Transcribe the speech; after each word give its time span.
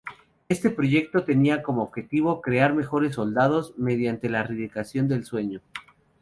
Este 0.49 0.71
proyecto 0.71 1.25
tenía 1.25 1.61
como 1.61 1.83
objetivo 1.83 2.41
crear 2.41 2.73
mejores 2.73 3.13
soldados 3.13 3.77
mediante 3.77 4.29
la 4.31 4.39
erradicación 4.39 5.07
del 5.07 5.25
sueño. 5.25 5.61